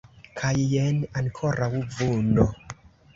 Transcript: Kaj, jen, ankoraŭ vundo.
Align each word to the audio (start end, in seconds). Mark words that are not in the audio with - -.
Kaj, 0.39 0.51
jen, 0.69 1.03
ankoraŭ 1.21 1.67
vundo. 1.99 2.47